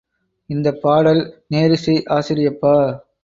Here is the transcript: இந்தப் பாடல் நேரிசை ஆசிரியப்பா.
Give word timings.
இந்தப் 0.49 0.81
பாடல் 0.81 1.21
நேரிசை 1.47 1.95
ஆசிரியப்பா. 2.09 2.75